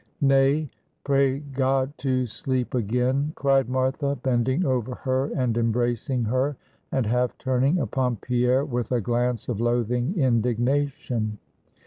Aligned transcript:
"Nay, 0.21 0.67
pray 1.03 1.37
God 1.37 1.95
to 1.99 2.25
sleep 2.25 2.73
again," 2.73 3.33
cried 3.35 3.69
Martha, 3.69 4.15
bending 4.23 4.65
over 4.65 4.95
her 4.95 5.25
and 5.37 5.55
embracing 5.59 6.23
her, 6.23 6.57
and 6.91 7.05
half 7.05 7.37
turning 7.37 7.77
upon 7.77 8.15
Pierre 8.15 8.65
with 8.65 8.91
a 8.91 8.99
glance 8.99 9.47
of 9.47 9.61
loathing 9.61 10.17
indignation. 10.17 11.37